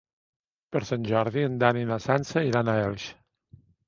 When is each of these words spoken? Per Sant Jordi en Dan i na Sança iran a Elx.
Per 0.75 0.79
Sant 0.89 1.03
Jordi 1.09 1.43
en 1.49 1.59
Dan 1.63 1.79
i 1.81 1.87
na 1.89 1.97
Sança 2.05 2.43
iran 2.47 2.73
a 2.73 2.75
Elx. 2.87 3.07